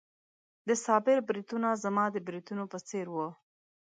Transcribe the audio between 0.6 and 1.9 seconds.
د صابر بریتونه